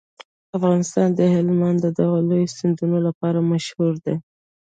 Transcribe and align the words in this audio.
افغانستان 0.57 1.07
د 1.13 1.21
هلمند 1.33 1.77
د 1.81 1.87
دغه 1.99 2.19
لوی 2.29 2.45
سیند 2.55 2.77
لپاره 3.07 3.47
مشهور 3.51 3.93
دی. 4.05 4.15